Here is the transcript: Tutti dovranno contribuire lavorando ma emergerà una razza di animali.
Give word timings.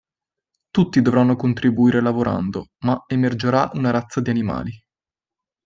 Tutti 0.71 0.99
dovranno 1.03 1.35
contribuire 1.35 2.01
lavorando 2.01 2.69
ma 2.85 3.03
emergerà 3.05 3.69
una 3.75 3.91
razza 3.91 4.19
di 4.19 4.31
animali. 4.31 4.71